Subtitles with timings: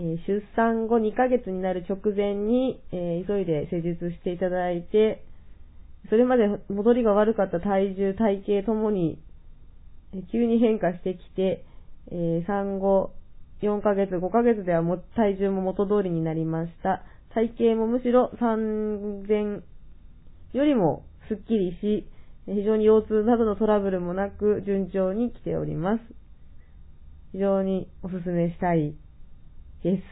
[0.00, 5.22] え出産後2ヶ月になる直前に、え急いで施術していただいて、
[6.08, 9.18] それまで戻りが悪かった体重、体型ともに、
[10.14, 11.64] え急に変化してきて、
[12.10, 13.12] え産後
[13.60, 17.02] 4ヶ月、5ヶ月ではも体重も元通りになりました。
[17.34, 19.62] 体型もむしろ産前
[20.54, 22.08] よりもスッキリし、
[22.46, 26.00] 非常に腰痛などのトラブルもなく順調に来ております。
[27.32, 28.94] 非常にお勧めしたい
[29.82, 30.02] です。